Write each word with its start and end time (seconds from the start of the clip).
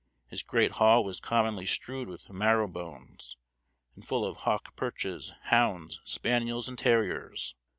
His 0.29 0.41
great 0.41 0.71
hall 0.71 1.03
was 1.03 1.19
commonly 1.19 1.67
strewed 1.67 2.07
with 2.09 2.27
marrow 2.31 2.67
bones, 2.67 3.37
and 3.93 4.03
full 4.03 4.25
of 4.25 4.37
hawk 4.37 4.75
perches, 4.75 5.31
hounds, 5.43 6.01
spaniels, 6.05 6.67
and 6.67 6.75
terriers. 6.79 7.53